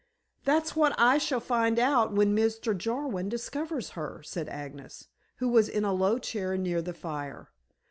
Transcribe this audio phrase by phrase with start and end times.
[0.45, 2.75] "That's what I shall find out when Mr.
[2.75, 7.51] Jarwin discovers her," said Agnes, who was in a low chair near the fire.